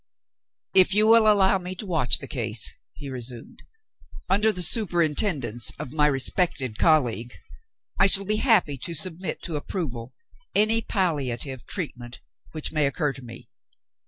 [0.73, 3.61] "If you will allow me to watch the case," he resumed,
[4.29, 7.35] "under the superintendence of my respected colleague,
[7.99, 10.15] I shall be happy to submit to approval
[10.55, 12.19] any palliative treatment
[12.51, 13.47] which may occur to me.